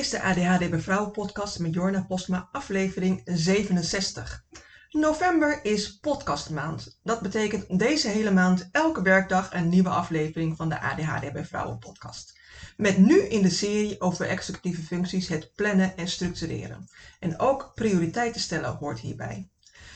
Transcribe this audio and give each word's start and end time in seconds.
is 0.00 0.10
de 0.10 0.22
ADHD 0.22 0.70
bij 0.70 0.78
Vrouwen 0.78 1.10
podcast 1.10 1.58
met 1.58 1.74
Jorna 1.74 2.02
Postma, 2.02 2.48
aflevering 2.52 3.22
67. 3.24 4.44
November 4.90 5.64
is 5.64 5.98
podcastmaand. 5.98 6.98
Dat 7.02 7.20
betekent 7.20 7.78
deze 7.78 8.08
hele 8.08 8.30
maand 8.30 8.68
elke 8.72 9.02
werkdag 9.02 9.52
een 9.52 9.68
nieuwe 9.68 9.88
aflevering 9.88 10.56
van 10.56 10.68
de 10.68 10.80
ADHD 10.80 11.32
bij 11.32 11.44
Vrouwen 11.44 11.78
podcast. 11.78 12.38
Met 12.76 12.98
nu 12.98 13.20
in 13.20 13.42
de 13.42 13.50
serie 13.50 14.00
over 14.00 14.26
executieve 14.26 14.82
functies 14.82 15.28
het 15.28 15.52
plannen 15.54 15.96
en 15.96 16.08
structureren. 16.08 16.88
En 17.18 17.38
ook 17.38 17.70
prioriteiten 17.74 18.40
stellen 18.40 18.76
hoort 18.76 18.98
hierbij. 18.98 19.48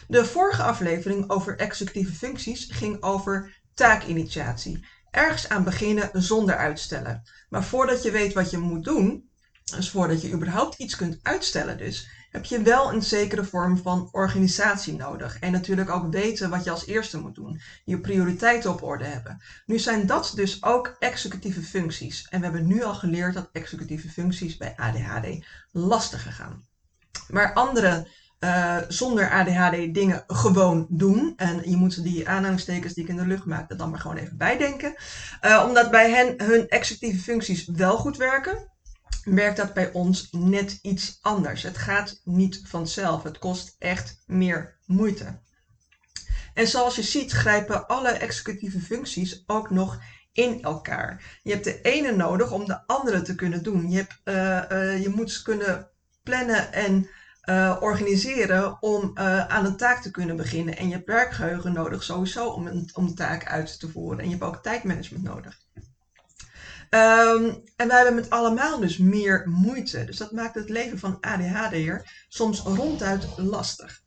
De 0.08 0.24
vorige 0.24 0.62
aflevering 0.62 1.30
over 1.30 1.58
executieve 1.58 2.12
functies 2.12 2.68
ging 2.70 3.02
over 3.02 3.62
taakinitiatie. 3.74 4.86
Ergens 5.10 5.48
aan 5.48 5.64
beginnen 5.64 6.10
zonder 6.12 6.56
uitstellen. 6.56 7.22
Maar 7.48 7.64
voordat 7.64 8.02
je 8.02 8.10
weet 8.10 8.32
wat 8.32 8.50
je 8.50 8.58
moet 8.58 8.84
doen, 8.84 9.32
dus 9.64 9.90
voordat 9.90 10.22
je 10.22 10.32
überhaupt 10.32 10.78
iets 10.78 10.96
kunt 10.96 11.18
uitstellen 11.22 11.78
dus, 11.78 12.08
heb 12.30 12.44
je 12.44 12.62
wel 12.62 12.92
een 12.92 13.02
zekere 13.02 13.44
vorm 13.44 13.76
van 13.76 14.08
organisatie 14.12 14.96
nodig. 14.96 15.38
En 15.38 15.52
natuurlijk 15.52 15.90
ook 15.90 16.12
weten 16.12 16.50
wat 16.50 16.64
je 16.64 16.70
als 16.70 16.86
eerste 16.86 17.20
moet 17.20 17.34
doen. 17.34 17.60
Je 17.84 18.00
prioriteiten 18.00 18.70
op 18.70 18.82
orde 18.82 19.04
hebben. 19.04 19.42
Nu 19.66 19.78
zijn 19.78 20.06
dat 20.06 20.32
dus 20.34 20.62
ook 20.62 20.96
executieve 20.98 21.62
functies. 21.62 22.26
En 22.28 22.38
we 22.38 22.44
hebben 22.44 22.66
nu 22.66 22.82
al 22.82 22.94
geleerd 22.94 23.34
dat 23.34 23.48
executieve 23.52 24.08
functies 24.08 24.56
bij 24.56 24.74
ADHD 24.76 25.44
lastiger 25.70 26.32
gaan. 26.32 26.66
Maar 27.28 27.52
andere 27.52 28.08
uh, 28.40 28.76
zonder 28.88 29.30
ADHD 29.30 29.94
dingen 29.94 30.24
gewoon 30.26 30.86
doen. 30.88 31.32
En 31.36 31.70
je 31.70 31.76
moet 31.76 32.02
die 32.02 32.28
aanhalingstekens 32.28 32.94
die 32.94 33.04
ik 33.04 33.10
in 33.10 33.16
de 33.16 33.26
lucht 33.26 33.44
maak, 33.44 33.78
dan 33.78 33.90
maar 33.90 34.00
gewoon 34.00 34.16
even 34.16 34.36
bijdenken. 34.36 34.94
Uh, 35.42 35.64
omdat 35.66 35.90
bij 35.90 36.10
hen 36.10 36.34
hun 36.36 36.68
executieve 36.68 37.22
functies 37.22 37.66
wel 37.66 37.96
goed 37.96 38.16
werken 38.16 38.72
werkt 39.24 39.56
dat 39.56 39.74
bij 39.74 39.92
ons 39.92 40.28
net 40.30 40.78
iets 40.82 41.18
anders. 41.20 41.62
Het 41.62 41.78
gaat 41.78 42.20
niet 42.24 42.60
vanzelf. 42.64 43.22
Het 43.22 43.38
kost 43.38 43.76
echt 43.78 44.22
meer 44.26 44.78
moeite. 44.86 45.42
En 46.54 46.66
zoals 46.66 46.96
je 46.96 47.02
ziet 47.02 47.32
grijpen 47.32 47.86
alle 47.86 48.10
executieve 48.10 48.80
functies 48.80 49.42
ook 49.46 49.70
nog 49.70 49.98
in 50.32 50.62
elkaar. 50.62 51.38
Je 51.42 51.52
hebt 51.52 51.64
de 51.64 51.80
ene 51.80 52.12
nodig 52.12 52.52
om 52.52 52.64
de 52.64 52.86
andere 52.86 53.22
te 53.22 53.34
kunnen 53.34 53.62
doen. 53.62 53.90
Je, 53.90 53.96
hebt, 53.96 54.20
uh, 54.24 55.02
je 55.02 55.08
moet 55.08 55.42
kunnen 55.42 55.88
plannen 56.22 56.72
en 56.72 57.08
uh, 57.44 57.76
organiseren 57.80 58.82
om 58.82 59.18
aan 59.48 59.64
een 59.64 59.76
taak 59.76 60.02
te 60.02 60.10
kunnen 60.10 60.36
beginnen. 60.36 60.76
En 60.76 60.88
je 60.88 60.94
hebt 60.94 61.06
werkgeheugen 61.06 61.72
nodig 61.72 62.02
sowieso 62.02 62.48
om, 62.48 62.66
een, 62.66 62.90
om 62.94 63.06
de 63.06 63.14
taak 63.14 63.46
uit 63.46 63.80
te 63.80 63.90
voeren. 63.90 64.18
En 64.18 64.24
je 64.24 64.30
hebt 64.30 64.44
ook 64.44 64.62
tijdmanagement 64.62 65.24
nodig. 65.24 65.62
Um, 66.94 67.62
en 67.76 67.88
wij 67.88 67.96
hebben 67.96 68.14
met 68.14 68.30
allemaal 68.30 68.80
dus 68.80 68.98
meer 68.98 69.48
moeite. 69.48 70.04
Dus 70.04 70.16
dat 70.16 70.32
maakt 70.32 70.54
het 70.54 70.68
leven 70.68 70.98
van 70.98 71.20
ADHD'er 71.20 72.24
soms 72.28 72.60
ronduit 72.60 73.26
lastig. 73.36 74.00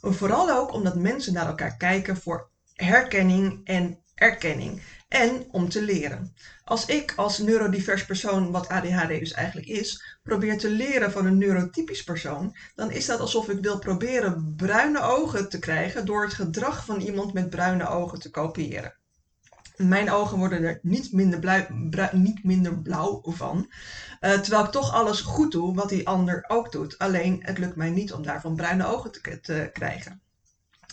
Vooral 0.00 0.50
ook 0.50 0.72
omdat 0.72 0.96
mensen 0.96 1.32
naar 1.32 1.46
elkaar 1.46 1.76
kijken 1.76 2.16
voor 2.16 2.50
herkenning 2.74 3.60
en 3.64 3.98
erkenning. 4.14 4.82
En 5.08 5.46
om 5.50 5.68
te 5.68 5.82
leren. 5.82 6.34
Als 6.64 6.86
ik 6.86 7.12
als 7.16 7.38
neurodivers 7.38 8.04
persoon, 8.04 8.50
wat 8.50 8.68
ADHD 8.68 9.08
dus 9.08 9.32
eigenlijk 9.32 9.68
is, 9.68 10.18
probeer 10.22 10.58
te 10.58 10.70
leren 10.70 11.12
van 11.12 11.26
een 11.26 11.38
neurotypisch 11.38 12.04
persoon, 12.04 12.56
dan 12.74 12.90
is 12.90 13.06
dat 13.06 13.20
alsof 13.20 13.48
ik 13.48 13.62
wil 13.62 13.78
proberen 13.78 14.54
bruine 14.56 15.00
ogen 15.00 15.48
te 15.48 15.58
krijgen 15.58 16.06
door 16.06 16.22
het 16.22 16.34
gedrag 16.34 16.84
van 16.84 17.00
iemand 17.00 17.32
met 17.32 17.50
bruine 17.50 17.88
ogen 17.88 18.18
te 18.18 18.30
kopiëren. 18.30 18.94
Mijn 19.78 20.10
ogen 20.10 20.38
worden 20.38 20.64
er 20.64 20.78
niet 20.82 21.12
minder, 21.12 21.66
niet 22.12 22.44
minder 22.44 22.78
blauw 22.78 23.22
van. 23.24 23.70
Uh, 24.20 24.32
terwijl 24.32 24.64
ik 24.64 24.70
toch 24.70 24.92
alles 24.92 25.20
goed 25.20 25.52
doe 25.52 25.74
wat 25.74 25.88
die 25.88 26.08
ander 26.08 26.44
ook 26.48 26.72
doet. 26.72 26.98
Alleen 26.98 27.38
het 27.42 27.58
lukt 27.58 27.76
mij 27.76 27.90
niet 27.90 28.12
om 28.12 28.22
daarvan 28.22 28.56
bruine 28.56 28.86
ogen 28.86 29.12
te, 29.12 29.40
te 29.40 29.70
krijgen. 29.72 30.22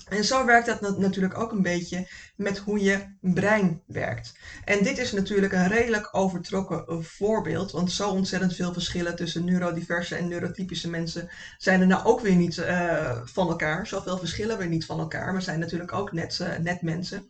En 0.06 0.26
zo 0.26 0.46
werkt 0.46 0.66
dat 0.66 0.98
natuurlijk 0.98 1.38
ook 1.38 1.52
een 1.52 1.62
beetje 1.62 2.08
met 2.36 2.58
hoe 2.58 2.82
je 2.82 3.18
brein 3.20 3.82
werkt. 3.86 4.34
En 4.66 4.84
dit 4.84 4.98
is 4.98 5.12
natuurlijk 5.12 5.54
een 5.54 5.68
redelijk 5.68 6.10
overtrokken 6.12 7.04
voorbeeld, 7.04 7.72
want 7.72 7.92
zo 7.92 8.10
ontzettend 8.10 8.56
veel 8.56 8.74
verschillen 8.74 9.16
tussen 9.16 9.46
neurodiverse 9.46 10.16
en 10.16 10.28
neurotypische 10.28 10.90
mensen 10.90 11.30
zijn 11.58 11.82
er 11.82 11.88
nou 11.88 12.06
ook 12.06 12.22
weer 12.22 12.36
niet 12.36 12.58
uh, 12.58 13.22
van 13.24 13.48
elkaar. 13.50 13.88
Zoveel 13.88 14.18
verschillen 14.18 14.58
weer 14.58 14.68
niet 14.68 14.86
van 14.86 15.00
elkaar, 15.00 15.34
maar 15.34 15.42
zijn 15.42 15.60
natuurlijk 15.60 15.94
ook 15.94 16.12
net, 16.12 16.40
net 16.62 16.82
mensen. 16.82 17.30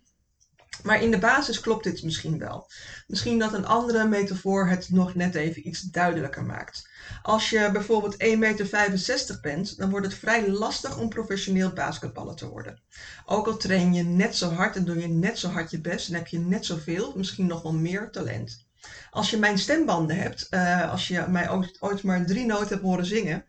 Maar 0.84 1.02
in 1.02 1.12
de 1.12 1.18
basis 1.18 1.59
klopt 1.59 1.84
dit 1.84 2.03
misschien 2.03 2.40
wel. 2.40 2.69
Misschien 3.08 3.40
dat 3.40 3.53
een 3.53 3.66
andere 3.66 4.08
metafoor 4.08 4.68
het 4.68 4.90
nog 4.90 5.16
net 5.16 5.36
even 5.36 5.68
iets 5.68 5.81
duidelijker 5.81 6.44
maakt. 6.44 6.90
Als 7.22 7.50
je 7.50 7.69
bijvoorbeeld 7.72 8.24
1,65 8.24 8.38
meter 8.38 9.40
bent, 9.41 9.78
dan 9.78 9.90
wordt 9.90 10.06
het 10.06 10.16
vrij 10.16 10.50
lastig 10.50 10.97
om 10.97 11.09
professioneel 11.09 11.69
basketballer 11.69 12.35
te 12.35 12.47
worden. 12.47 12.81
Ook 13.25 13.47
al 13.47 13.58
train 13.58 13.94
je 13.94 14.03
net 14.03 14.35
zo 14.35 14.50
hard 14.50 14.75
en 14.75 14.85
doe 14.85 15.00
je 15.00 15.08
net 15.08 15.40
zo 15.40 15.50
hard 15.50 15.72
je 15.72 15.81
best, 15.81 16.08
dan 16.08 16.18
heb 16.18 16.28
je 16.28 16.40
net 16.40 16.66
zoveel, 16.66 17.14
misschien 17.16 17.47
nog 17.47 17.62
wel 17.62 17.74
meer 17.74 18.09
talent. 18.12 18.66
Als 19.09 19.30
je 19.30 19.38
mijn 19.38 19.58
stembanden 19.58 20.18
hebt, 20.18 20.47
uh, 20.50 20.91
als 20.91 21.08
je 21.08 21.25
mij 21.28 21.52
ooit, 21.52 21.78
ooit, 21.80 22.03
maar 22.03 22.25
drie 22.25 22.46
noten 22.46 22.68
hebt 22.68 22.81
horen 22.81 23.06
zingen, 23.06 23.46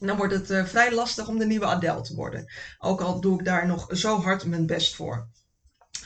dan 0.00 0.16
wordt 0.16 0.32
het 0.32 0.50
uh, 0.50 0.64
vrij 0.64 0.94
lastig 0.94 1.28
om 1.28 1.38
de 1.38 1.46
nieuwe 1.46 1.66
Adele 1.66 2.00
te 2.00 2.14
worden. 2.14 2.52
Ook 2.78 3.00
al 3.00 3.20
doe 3.20 3.38
ik 3.38 3.44
daar 3.44 3.66
nog 3.66 3.86
zo 3.90 4.20
hard 4.20 4.44
mijn 4.44 4.66
best 4.66 4.94
voor 4.94 5.28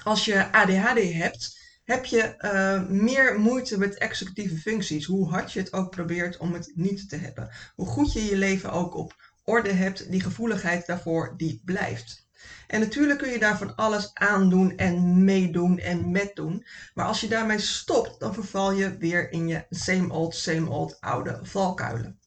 als 0.05 0.25
je 0.25 0.53
ADHD 0.53 1.13
hebt, 1.13 1.59
heb 1.85 2.05
je 2.05 2.35
uh, 2.39 2.89
meer 2.89 3.41
moeite 3.41 3.79
met 3.79 3.99
executieve 3.99 4.57
functies. 4.57 5.05
Hoe 5.05 5.29
hard 5.29 5.53
je 5.53 5.59
het 5.59 5.73
ook 5.73 5.91
probeert 5.91 6.37
om 6.37 6.53
het 6.53 6.73
niet 6.75 7.09
te 7.09 7.17
hebben. 7.17 7.51
Hoe 7.75 7.87
goed 7.87 8.13
je 8.13 8.25
je 8.25 8.37
leven 8.37 8.73
ook 8.73 8.95
op 8.95 9.33
orde 9.45 9.73
hebt, 9.73 10.11
die 10.11 10.21
gevoeligheid 10.21 10.87
daarvoor, 10.87 11.35
die 11.37 11.63
blijft. 11.65 12.27
En 12.67 12.81
natuurlijk 12.81 13.19
kun 13.19 13.31
je 13.31 13.39
daar 13.39 13.59
van 13.59 13.77
alles 13.77 14.11
aan 14.15 14.51
doen 14.51 14.77
en 14.77 15.25
meedoen 15.25 15.79
en 15.79 16.11
met 16.11 16.31
doen. 16.35 16.67
Maar 16.95 17.07
als 17.07 17.21
je 17.21 17.29
daarmee 17.29 17.59
stopt, 17.59 18.21
dan 18.21 18.35
verval 18.35 18.73
je 18.73 18.97
weer 18.97 19.33
in 19.33 19.49
je 19.49 19.67
same 19.71 20.13
old, 20.13 20.35
same 20.35 20.71
old 20.71 21.01
oude 21.01 21.39
valkuilen. 21.43 22.19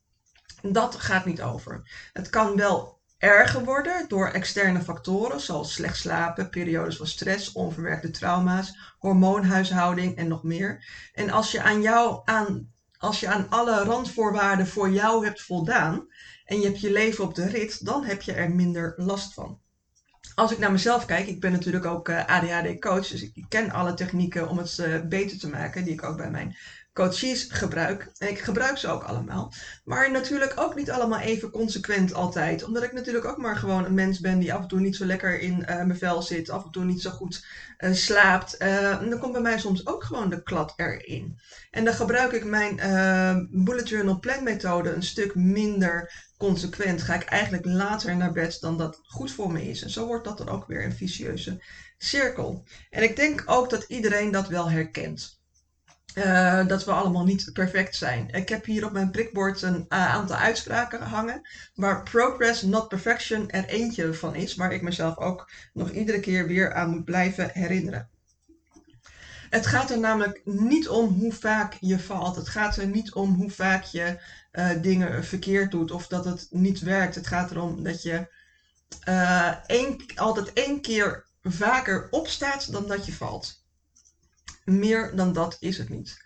Dat 0.62 0.96
gaat 0.96 1.26
niet 1.26 1.42
over. 1.42 1.90
Het 2.14 2.30
kan 2.30 2.56
wel 2.56 2.97
erger 3.18 3.64
worden 3.64 4.06
door 4.08 4.28
externe 4.28 4.82
factoren 4.82 5.42
zoals 5.42 5.74
slecht 5.74 5.98
slapen, 5.98 6.50
periodes 6.50 6.98
van 6.98 7.08
stress, 7.08 7.52
onverwerkte 7.52 8.12
trauma's, 8.12 8.78
hormoonhuishouding 8.98 10.16
en 10.16 10.28
nog 10.28 10.44
meer. 10.44 10.86
En 11.14 11.30
als 11.30 11.52
je 11.52 11.62
aan, 11.62 11.82
jou, 11.82 12.22
aan, 12.26 12.74
als 12.98 13.20
je 13.20 13.28
aan 13.28 13.50
alle 13.50 13.84
randvoorwaarden 13.84 14.68
voor 14.68 14.90
jou 14.90 15.26
hebt 15.26 15.42
voldaan 15.42 16.08
en 16.46 16.60
je 16.60 16.66
hebt 16.66 16.80
je 16.80 16.92
leven 16.92 17.24
op 17.24 17.36
de 17.36 17.48
rit, 17.48 17.86
dan 17.86 18.04
heb 18.04 18.22
je 18.22 18.34
er 18.34 18.52
minder 18.52 18.94
last 18.96 19.34
van. 19.34 19.62
Als 20.38 20.52
ik 20.52 20.58
naar 20.58 20.72
mezelf 20.72 21.06
kijk, 21.06 21.28
ik 21.28 21.40
ben 21.40 21.52
natuurlijk 21.52 21.86
ook 21.86 22.10
eh, 22.10 22.26
ADHD-coach, 22.26 23.08
dus 23.08 23.22
ik 23.22 23.46
ken 23.50 23.72
alle 23.72 23.94
technieken 23.94 24.50
om 24.50 24.58
het 24.58 24.80
eh, 24.80 25.02
beter 25.02 25.40
te 25.40 25.50
maken, 25.50 25.84
die 25.84 25.94
ik 25.94 26.04
ook 26.04 26.18
bij 26.18 26.32
mijn 26.32 26.58
coaches 26.94 27.48
gebruik. 27.50 28.10
En 28.18 28.30
ik 28.30 28.40
gebruik 28.40 28.78
ze 28.78 28.88
ook 28.88 29.04
allemaal. 29.04 29.54
Maar 29.84 30.12
natuurlijk 30.12 30.54
ook 30.56 30.76
niet 30.76 30.92
allemaal 30.92 31.20
even 31.20 31.52
consequent 31.52 32.14
altijd. 32.14 32.64
Omdat 32.64 32.84
ik 32.84 32.94
natuurlijk 32.94 33.26
ook 33.26 33.38
maar 33.38 33.58
gewoon 33.58 33.86
een 33.86 33.94
mens 33.94 34.20
ben 34.20 34.40
die 34.40 34.54
af 34.54 34.62
en 34.62 34.68
toe 34.68 34.80
niet 34.80 34.96
zo 34.96 35.06
lekker 35.06 35.40
in 35.40 35.60
uh, 35.60 35.66
mijn 35.66 35.98
vel 35.98 36.22
zit. 36.22 36.50
Af 36.50 36.64
en 36.64 36.72
toe 36.72 36.84
niet 36.84 37.02
zo 37.02 37.10
goed 37.10 37.46
slaapt. 37.92 38.60
Dan 39.10 39.20
komt 39.20 39.32
bij 39.32 39.42
mij 39.42 39.60
soms 39.60 39.88
ook 39.88 40.04
gewoon 40.04 40.30
de 40.30 40.44
klad 40.44 40.74
erin. 40.76 41.40
En 41.72 41.86
dan 41.86 41.94
gebruik 41.94 42.32
ik 42.32 42.46
mijn 42.46 42.76
bullet 43.52 43.90
journal 43.90 44.20
plan 44.20 44.44
methode 44.44 44.94
een 44.94 45.04
stuk 45.04 45.36
minder 45.36 46.27
consequent. 46.38 47.02
Ga 47.02 47.14
ik 47.14 47.24
eigenlijk 47.24 47.66
later 47.66 48.18
naar 48.18 48.32
bed 48.32 48.58
dan 48.62 48.78
dat 48.78 49.00
goed 49.04 49.32
voor 49.32 49.52
me 49.52 49.70
is. 49.70 49.84
En 49.84 49.90
zo 49.90 50.06
wordt 50.06 50.26
dat 50.26 50.38
dan 50.38 50.50
ook 50.50 50.68
weer 50.68 50.86
een 50.86 50.96
vicieuze 50.96 51.64
cirkel. 51.98 52.64
En 52.90 53.04
ik 53.04 53.16
denk 53.16 53.44
ook 53.46 53.70
dat 53.70 53.84
iedereen 53.84 54.32
dat 54.32 54.48
wel 54.48 54.70
herkent. 54.70 55.36
Uh, 56.16 56.68
dat 56.68 56.86
we 56.86 56.92
allemaal 56.92 57.24
niet 57.24 57.50
perfect 57.54 57.96
zijn. 57.96 58.30
Ik 58.30 58.50
heb 58.50 58.66
hier 58.66 58.86
op 58.86 58.92
mijn 58.92 59.12
prikbord 59.12 59.62
een 59.62 59.86
uh, 59.90 60.14
aantal 60.14 60.36
uitspraken 60.36 61.02
hangen. 61.02 61.42
Waar 61.76 62.04
progress, 62.04 62.62
not 62.62 62.88
perfection 62.88 63.50
er 63.50 63.66
eentje 63.66 64.14
van 64.14 64.36
is. 64.36 64.56
Waar 64.56 64.74
ik 64.74 64.82
mezelf 64.82 65.18
ook 65.18 65.52
nog 65.74 65.92
iedere 65.92 66.20
keer 66.20 66.48
weer 66.48 66.74
aan 66.74 66.90
moet 66.90 67.06
blijven 67.06 67.50
herinneren. 67.54 68.10
Het 69.50 69.66
gaat 69.66 69.92
er 69.92 70.00
namelijk 70.00 70.42
niet 70.46 70.90
om 70.90 71.08
hoe 71.08 71.34
vaak 71.34 71.78
je 71.80 72.00
valt. 72.00 72.36
Het 72.36 72.50
gaat 72.50 72.78
er 72.78 72.88
niet 72.88 73.14
om 73.14 73.34
hoe 73.34 73.52
vaak 73.52 73.84
je 73.84 74.20
uh, 74.52 74.70
dingen 74.82 75.24
verkeerd 75.24 75.72
doet 75.72 75.92
of 75.92 76.08
dat 76.08 76.26
het 76.26 76.48
niet 76.50 76.80
werkt. 76.80 77.16
Het 77.16 77.28
gaat 77.28 77.52
erom 77.52 77.84
dat 77.84 78.02
je 78.02 78.36
één, 79.68 80.06
altijd 80.16 80.54
één 80.54 80.82
keer 80.82 81.26
vaker 81.42 82.08
opstaat 82.12 82.72
dan 82.72 82.88
dat 82.88 83.06
je 83.06 83.14
valt. 83.14 83.66
Meer 84.66 85.16
dan 85.16 85.34
dat 85.34 85.58
is 85.60 85.78
het 85.78 85.90
niet. 85.90 86.18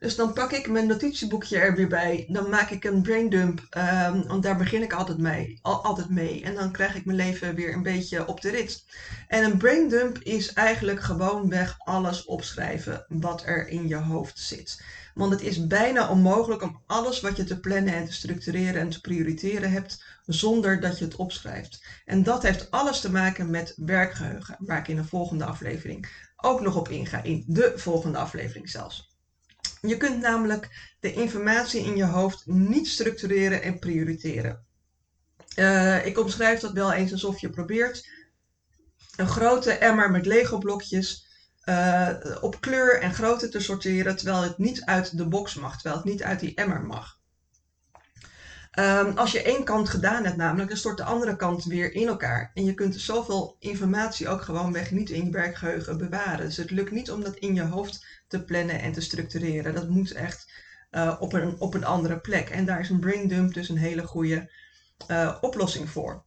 Dus 0.00 0.16
dan 0.16 0.32
pak 0.32 0.52
ik 0.52 0.68
mijn 0.68 0.86
notitieboekje 0.86 1.58
er 1.58 1.74
weer 1.74 1.88
bij. 1.88 2.26
Dan 2.28 2.50
maak 2.50 2.70
ik 2.70 2.84
een 2.84 3.02
braindump, 3.02 3.58
um, 3.58 4.26
want 4.26 4.42
daar 4.42 4.56
begin 4.56 4.82
ik 4.82 4.92
altijd 4.92 5.18
mee, 5.18 5.58
al, 5.62 5.84
altijd 5.84 6.08
mee. 6.08 6.42
En 6.42 6.54
dan 6.54 6.72
krijg 6.72 6.94
ik 6.94 7.04
mijn 7.04 7.16
leven 7.16 7.54
weer 7.54 7.72
een 7.72 7.82
beetje 7.82 8.26
op 8.26 8.40
de 8.40 8.50
rit. 8.50 8.84
En 9.28 9.44
een 9.44 9.58
braindump 9.58 10.18
is 10.18 10.52
eigenlijk 10.52 11.00
gewoonweg 11.00 11.74
alles 11.78 12.24
opschrijven 12.24 13.04
wat 13.08 13.42
er 13.46 13.68
in 13.68 13.88
je 13.88 13.96
hoofd 13.96 14.38
zit. 14.38 14.82
Want 15.14 15.32
het 15.32 15.42
is 15.42 15.66
bijna 15.66 16.10
onmogelijk 16.10 16.62
om 16.62 16.82
alles 16.86 17.20
wat 17.20 17.36
je 17.36 17.44
te 17.44 17.60
plannen 17.60 17.94
en 17.94 18.04
te 18.04 18.12
structureren 18.12 18.80
en 18.80 18.88
te 18.88 19.00
prioriteren 19.00 19.70
hebt, 19.70 20.04
zonder 20.26 20.80
dat 20.80 20.98
je 20.98 21.04
het 21.04 21.16
opschrijft. 21.16 21.84
En 22.04 22.22
dat 22.22 22.42
heeft 22.42 22.70
alles 22.70 23.00
te 23.00 23.10
maken 23.10 23.50
met 23.50 23.74
werkgeheugen, 23.76 24.56
waar 24.58 24.78
ik 24.78 24.88
in 24.88 24.96
de 24.96 25.04
volgende 25.04 25.44
aflevering 25.44 26.08
ook 26.36 26.60
nog 26.60 26.76
op 26.76 26.88
inga, 26.88 27.22
in 27.22 27.44
de 27.46 27.72
volgende 27.76 28.18
aflevering 28.18 28.70
zelfs. 28.70 29.07
Je 29.80 29.96
kunt 29.96 30.20
namelijk 30.20 30.94
de 31.00 31.12
informatie 31.12 31.84
in 31.84 31.96
je 31.96 32.04
hoofd 32.04 32.46
niet 32.46 32.88
structureren 32.88 33.62
en 33.62 33.78
prioriteren. 33.78 34.66
Uh, 35.56 36.06
ik 36.06 36.18
omschrijf 36.18 36.60
dat 36.60 36.72
wel 36.72 36.92
eens 36.92 37.12
alsof 37.12 37.40
je 37.40 37.50
probeert 37.50 38.08
een 39.16 39.28
grote 39.28 39.72
emmer 39.72 40.10
met 40.10 40.26
Lego 40.26 40.58
blokjes 40.58 41.26
uh, 41.64 42.14
op 42.40 42.60
kleur 42.60 43.00
en 43.00 43.14
grootte 43.14 43.48
te 43.48 43.60
sorteren, 43.60 44.16
terwijl 44.16 44.42
het 44.42 44.58
niet 44.58 44.84
uit 44.84 45.16
de 45.16 45.28
box 45.28 45.54
mag, 45.54 45.74
terwijl 45.74 45.96
het 45.96 46.04
niet 46.04 46.22
uit 46.22 46.40
die 46.40 46.54
emmer 46.54 46.82
mag. 46.82 47.16
Um, 48.78 49.16
als 49.16 49.32
je 49.32 49.42
één 49.42 49.64
kant 49.64 49.88
gedaan 49.88 50.24
hebt 50.24 50.36
namelijk, 50.36 50.68
dan 50.68 50.78
stort 50.78 50.96
de 50.96 51.04
andere 51.04 51.36
kant 51.36 51.64
weer 51.64 51.92
in 51.92 52.06
elkaar. 52.06 52.50
En 52.54 52.64
je 52.64 52.74
kunt 52.74 53.00
zoveel 53.00 53.56
informatie 53.58 54.28
ook 54.28 54.42
gewoonweg 54.42 54.90
niet 54.90 55.10
in 55.10 55.24
je 55.24 55.30
werkgeheugen 55.30 55.98
bewaren. 55.98 56.46
Dus 56.46 56.56
het 56.56 56.70
lukt 56.70 56.90
niet 56.90 57.10
om 57.10 57.22
dat 57.22 57.36
in 57.36 57.54
je 57.54 57.62
hoofd 57.62 58.17
te 58.28 58.44
plannen 58.44 58.80
en 58.80 58.92
te 58.92 59.00
structureren. 59.00 59.74
Dat 59.74 59.88
moet 59.88 60.12
echt 60.12 60.52
uh, 60.90 61.16
op, 61.20 61.32
een, 61.32 61.60
op 61.60 61.74
een 61.74 61.84
andere 61.84 62.18
plek. 62.20 62.48
En 62.48 62.64
daar 62.64 62.80
is 62.80 62.88
een 62.88 63.00
braindump 63.00 63.54
dus 63.54 63.68
een 63.68 63.76
hele 63.76 64.06
goede 64.06 64.50
uh, 65.10 65.36
oplossing 65.40 65.90
voor. 65.90 66.24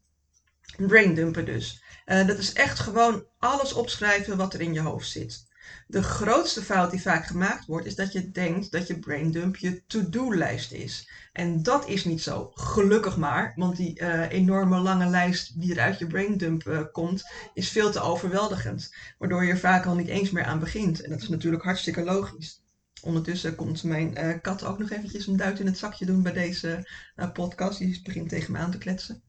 Braindumpen 0.77 1.45
dus. 1.45 1.83
Uh, 2.05 2.27
dat 2.27 2.37
is 2.37 2.53
echt 2.53 2.79
gewoon 2.79 3.25
alles 3.37 3.73
opschrijven 3.73 4.37
wat 4.37 4.53
er 4.53 4.61
in 4.61 4.73
je 4.73 4.79
hoofd 4.79 5.09
zit. 5.09 5.49
De 5.87 6.03
grootste 6.03 6.61
fout 6.61 6.91
die 6.91 7.01
vaak 7.01 7.25
gemaakt 7.25 7.65
wordt, 7.65 7.85
is 7.85 7.95
dat 7.95 8.11
je 8.11 8.31
denkt 8.31 8.71
dat 8.71 8.87
je 8.87 8.99
braindump 8.99 9.55
je 9.55 9.85
to-do-lijst 9.87 10.71
is. 10.71 11.09
En 11.33 11.63
dat 11.63 11.87
is 11.87 12.05
niet 12.05 12.21
zo. 12.21 12.51
Gelukkig 12.53 13.17
maar, 13.17 13.53
want 13.55 13.77
die 13.77 14.01
uh, 14.01 14.31
enorme 14.31 14.79
lange 14.79 15.05
lijst 15.05 15.61
die 15.61 15.75
er 15.75 15.81
uit 15.81 15.99
je 15.99 16.07
braindump 16.07 16.63
uh, 16.63 16.81
komt, 16.91 17.23
is 17.53 17.69
veel 17.69 17.91
te 17.91 17.99
overweldigend. 17.99 18.95
Waardoor 19.17 19.43
je 19.43 19.51
er 19.51 19.57
vaak 19.57 19.85
al 19.85 19.95
niet 19.95 20.07
eens 20.07 20.31
meer 20.31 20.43
aan 20.43 20.59
begint. 20.59 21.01
En 21.01 21.09
dat 21.09 21.21
is 21.21 21.29
natuurlijk 21.29 21.63
hartstikke 21.63 22.03
logisch. 22.03 22.61
Ondertussen 23.01 23.55
komt 23.55 23.83
mijn 23.83 24.17
uh, 24.19 24.41
kat 24.41 24.63
ook 24.63 24.79
nog 24.79 24.91
eventjes 24.91 25.27
een 25.27 25.37
duit 25.37 25.59
in 25.59 25.65
het 25.65 25.77
zakje 25.77 26.05
doen 26.05 26.23
bij 26.23 26.33
deze 26.33 26.87
podcast. 27.33 27.79
Die 27.79 28.01
begint 28.03 28.29
tegen 28.29 28.51
me 28.51 28.57
aan 28.57 28.71
te 28.71 28.77
kletsen. 28.77 29.21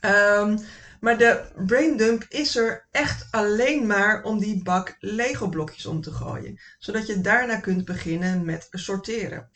Um, 0.00 0.58
maar 1.06 1.18
de 1.18 1.44
braindump 1.66 2.24
is 2.28 2.56
er 2.56 2.86
echt 2.90 3.28
alleen 3.30 3.86
maar 3.86 4.22
om 4.22 4.38
die 4.38 4.62
bak 4.62 4.96
Lego 4.98 5.48
blokjes 5.48 5.86
om 5.86 6.00
te 6.00 6.12
gooien. 6.12 6.60
Zodat 6.78 7.06
je 7.06 7.20
daarna 7.20 7.56
kunt 7.56 7.84
beginnen 7.84 8.44
met 8.44 8.68
sorteren. 8.70 9.50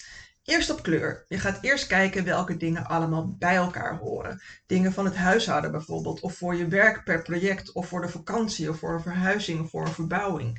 Eerst 0.44 0.70
op 0.70 0.82
kleur. 0.82 1.24
Je 1.28 1.38
gaat 1.38 1.58
eerst 1.60 1.86
kijken 1.86 2.24
welke 2.24 2.56
dingen 2.56 2.86
allemaal 2.86 3.36
bij 3.38 3.54
elkaar 3.54 3.98
horen. 3.98 4.42
Dingen 4.66 4.92
van 4.92 5.04
het 5.04 5.16
huishouden 5.16 5.70
bijvoorbeeld, 5.70 6.20
of 6.20 6.34
voor 6.34 6.54
je 6.54 6.68
werk 6.68 7.04
per 7.04 7.22
project, 7.22 7.72
of 7.72 7.88
voor 7.88 8.00
de 8.00 8.08
vakantie, 8.08 8.70
of 8.70 8.78
voor 8.78 8.94
een 8.94 9.02
verhuizing, 9.02 9.60
of 9.60 9.70
voor 9.70 9.86
een 9.86 9.92
verbouwing. 9.92 10.58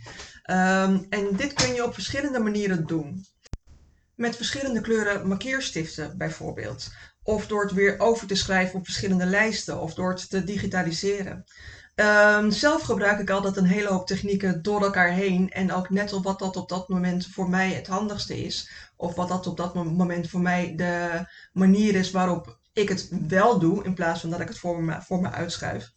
Um, 0.51 1.05
en 1.09 1.35
dit 1.35 1.53
kun 1.53 1.73
je 1.73 1.85
op 1.85 1.93
verschillende 1.93 2.39
manieren 2.39 2.85
doen. 2.87 3.25
Met 4.15 4.35
verschillende 4.35 4.81
kleuren 4.81 5.27
markeerstiften 5.27 6.17
bijvoorbeeld. 6.17 6.91
Of 7.31 7.47
door 7.47 7.61
het 7.61 7.71
weer 7.71 7.99
over 7.99 8.27
te 8.27 8.35
schrijven 8.35 8.79
op 8.79 8.85
verschillende 8.85 9.25
lijsten 9.25 9.79
of 9.79 9.93
door 9.93 10.09
het 10.09 10.29
te 10.29 10.43
digitaliseren. 10.43 11.43
Um, 11.95 12.51
zelf 12.51 12.81
gebruik 12.81 13.19
ik 13.19 13.29
altijd 13.29 13.57
een 13.57 13.65
hele 13.65 13.87
hoop 13.87 14.07
technieken 14.07 14.61
door 14.61 14.81
elkaar 14.81 15.11
heen. 15.11 15.49
En 15.49 15.71
ook 15.73 15.89
net 15.89 16.13
op 16.13 16.23
wat 16.23 16.39
dat 16.39 16.55
op 16.55 16.69
dat 16.69 16.89
moment 16.89 17.27
voor 17.27 17.49
mij 17.49 17.69
het 17.69 17.87
handigste 17.87 18.43
is. 18.43 18.69
Of 18.95 19.15
wat 19.15 19.27
dat 19.27 19.47
op 19.47 19.57
dat 19.57 19.73
moment 19.73 20.29
voor 20.29 20.39
mij 20.41 20.73
de 20.75 21.25
manier 21.53 21.95
is 21.95 22.11
waarop 22.11 22.59
ik 22.73 22.89
het 22.89 23.09
wel 23.27 23.59
doe. 23.59 23.83
In 23.83 23.93
plaats 23.93 24.21
van 24.21 24.29
dat 24.29 24.39
ik 24.39 24.47
het 24.47 24.59
voor 24.59 24.83
me, 24.83 25.01
voor 25.01 25.21
me 25.21 25.29
uitschuif. 25.29 25.91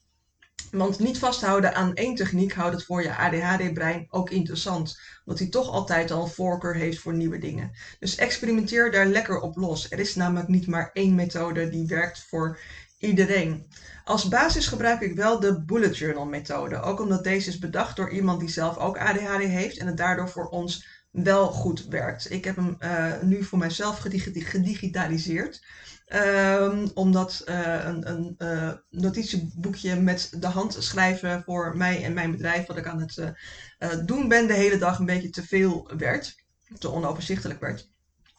Want 0.74 0.98
niet 0.98 1.18
vasthouden 1.18 1.74
aan 1.74 1.94
één 1.94 2.14
techniek 2.14 2.52
houdt 2.52 2.74
het 2.74 2.84
voor 2.84 3.02
je 3.02 3.16
ADHD-brein 3.16 4.06
ook 4.10 4.30
interessant. 4.30 5.00
Omdat 5.24 5.40
hij 5.40 5.50
toch 5.50 5.70
altijd 5.70 6.10
al 6.10 6.26
voorkeur 6.26 6.74
heeft 6.74 6.98
voor 6.98 7.14
nieuwe 7.14 7.38
dingen. 7.38 7.70
Dus 7.98 8.16
experimenteer 8.16 8.90
daar 8.90 9.06
lekker 9.06 9.40
op 9.40 9.56
los. 9.56 9.90
Er 9.90 9.98
is 9.98 10.14
namelijk 10.14 10.48
niet 10.48 10.66
maar 10.66 10.90
één 10.92 11.14
methode 11.14 11.68
die 11.68 11.86
werkt 11.86 12.24
voor 12.28 12.58
iedereen. 12.98 13.66
Als 14.04 14.28
basis 14.28 14.66
gebruik 14.66 15.00
ik 15.00 15.14
wel 15.14 15.40
de 15.40 15.64
bullet 15.64 15.98
journal 15.98 16.26
methode. 16.26 16.80
Ook 16.80 17.00
omdat 17.00 17.24
deze 17.24 17.48
is 17.48 17.58
bedacht 17.58 17.96
door 17.96 18.10
iemand 18.10 18.40
die 18.40 18.48
zelf 18.48 18.76
ook 18.76 18.98
ADHD 18.98 19.42
heeft 19.42 19.78
en 19.78 19.86
het 19.86 19.96
daardoor 19.96 20.28
voor 20.28 20.48
ons 20.48 20.86
wel 21.10 21.46
goed 21.50 21.86
werkt. 21.86 22.30
Ik 22.30 22.44
heb 22.44 22.56
hem 22.56 22.76
uh, 22.78 23.12
nu 23.22 23.42
voor 23.42 23.58
mijzelf 23.58 23.98
gedigitaliseerd. 23.98 25.64
Um, 26.14 26.90
omdat 26.94 27.42
uh, 27.46 27.84
een, 27.84 28.08
een 28.08 28.34
uh, 28.38 28.72
notitieboekje 28.90 29.96
met 29.96 30.32
de 30.38 30.46
hand 30.46 30.76
schrijven 30.78 31.42
voor 31.44 31.76
mij 31.76 32.04
en 32.04 32.12
mijn 32.12 32.30
bedrijf, 32.30 32.66
wat 32.66 32.76
ik 32.76 32.86
aan 32.86 33.00
het 33.00 33.16
uh, 33.16 34.04
doen 34.04 34.28
ben, 34.28 34.46
de 34.46 34.52
hele 34.52 34.78
dag 34.78 34.98
een 34.98 35.06
beetje 35.06 35.30
te 35.30 35.42
veel 35.42 35.90
werd. 35.96 36.42
Te 36.78 36.90
onoverzichtelijk 36.90 37.60
werd. 37.60 37.92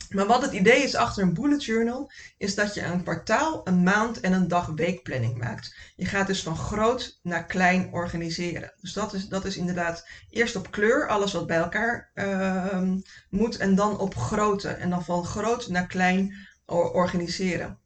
Maar 0.10 0.28
wat 0.28 0.42
het 0.42 0.52
idee 0.52 0.84
is 0.84 0.96
achter 0.96 1.24
een 1.24 1.34
bullet 1.34 1.64
journal, 1.64 2.12
is 2.38 2.56
dat 2.56 2.74
je 2.74 2.82
een 2.82 3.04
kwartaal, 3.04 3.62
een 3.64 3.84
maand 3.84 4.20
en 4.20 4.34
een 4.34 4.48
dag-weekplanning 4.48 5.38
maakt. 5.38 5.76
Je 5.96 6.06
gaat 6.06 6.28
dus 6.28 6.44
van 6.44 6.58
groot 6.58 7.20
naar 7.24 7.46
klein 7.46 7.94
organiseren. 7.94 8.74
Dus 8.82 8.94
dat 8.94 9.14
is, 9.14 9.28
dat 9.28 9.46
is 9.46 9.58
inderdaad 9.58 10.08
eerst 10.30 10.56
op 10.56 10.72
kleur, 10.72 11.08
alles 11.08 11.34
wat 11.34 11.48
bij 11.48 11.58
elkaar 11.58 12.12
uh, 12.16 12.82
moet, 13.30 13.58
en 13.58 13.76
dan 13.76 14.00
op 14.00 14.16
grootte. 14.16 14.70
En 14.70 14.90
dan 14.90 15.04
van 15.04 15.26
groot 15.26 15.68
naar 15.68 15.88
klein 15.88 16.36
organiseren. 16.66 17.80